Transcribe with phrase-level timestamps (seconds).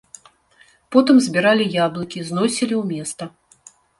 [0.93, 3.25] Потым збіралі яблыкі, зносілі ў места.